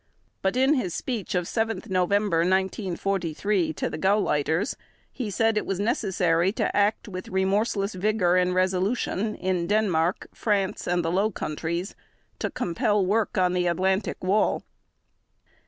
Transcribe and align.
But 0.41 0.55
in 0.57 0.73
his 0.73 0.95
speech 0.95 1.35
of 1.35 1.47
7 1.47 1.83
November 1.87 2.37
1943 2.39 3.71
to 3.73 3.87
the 3.87 3.99
Gauleiters 3.99 4.75
he 5.11 5.29
said 5.29 5.57
it 5.57 5.65
was 5.67 5.79
necessary 5.79 6.51
to 6.53 6.75
act 6.75 7.07
"with 7.07 7.27
remorseless 7.27 7.93
vigor 7.93 8.35
and 8.35 8.55
resolution" 8.55 9.35
in 9.35 9.67
Denmark, 9.67 10.29
France, 10.33 10.87
and 10.87 11.05
the 11.05 11.11
Low 11.11 11.29
Countries 11.29 11.93
to 12.39 12.49
compel 12.49 13.05
work 13.05 13.37
on 13.37 13.53
the 13.53 13.67
Atlantic 13.67 14.23
Wall. 14.23 14.63